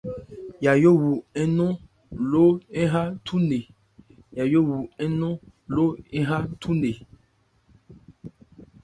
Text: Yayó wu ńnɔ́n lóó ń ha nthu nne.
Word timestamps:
Yayó 0.65 0.91
wu 1.01 1.11
ńnɔ́n 1.47 1.73
lóó 2.31 2.51
ń 6.17 6.25
ha 6.29 6.37
nthu 6.53 6.71
nne. 6.75 6.89